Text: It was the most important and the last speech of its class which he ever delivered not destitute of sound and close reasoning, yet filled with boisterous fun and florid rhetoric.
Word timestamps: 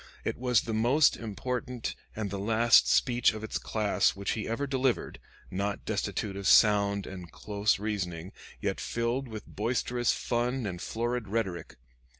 It 0.25 0.35
was 0.39 0.61
the 0.61 0.73
most 0.73 1.15
important 1.15 1.95
and 2.15 2.31
the 2.31 2.39
last 2.39 2.87
speech 2.87 3.35
of 3.35 3.43
its 3.43 3.59
class 3.59 4.15
which 4.15 4.31
he 4.31 4.47
ever 4.47 4.65
delivered 4.65 5.19
not 5.51 5.85
destitute 5.85 6.35
of 6.35 6.47
sound 6.47 7.05
and 7.05 7.31
close 7.31 7.77
reasoning, 7.77 8.31
yet 8.59 8.79
filled 8.79 9.27
with 9.27 9.45
boisterous 9.45 10.11
fun 10.11 10.65
and 10.65 10.81
florid 10.81 11.27
rhetoric. 11.27 11.77